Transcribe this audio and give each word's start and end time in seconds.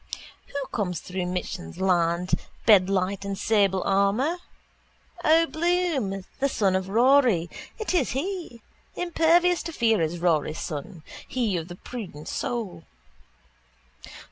Who 0.47 0.67
comes 0.73 0.99
through 0.99 1.27
Michan's 1.27 1.77
land, 1.79 2.31
bedight 2.65 3.23
in 3.23 3.35
sable 3.35 3.83
armour? 3.85 4.37
O'Bloom, 5.23 6.25
the 6.39 6.49
son 6.49 6.75
of 6.75 6.89
Rory: 6.89 7.51
it 7.77 7.93
is 7.93 8.09
he. 8.13 8.63
Impervious 8.95 9.61
to 9.61 9.71
fear 9.71 10.01
is 10.01 10.17
Rory's 10.17 10.59
son: 10.59 11.03
he 11.27 11.55
of 11.55 11.67
the 11.67 11.75
prudent 11.75 12.27
soul. 12.29 12.83